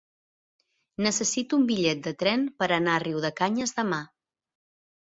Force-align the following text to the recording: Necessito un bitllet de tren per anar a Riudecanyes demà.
Necessito 1.07 1.59
un 1.61 1.67
bitllet 1.73 2.03
de 2.09 2.15
tren 2.25 2.49
per 2.63 2.71
anar 2.81 2.97
a 2.99 3.07
Riudecanyes 3.07 3.79
demà. 3.83 4.03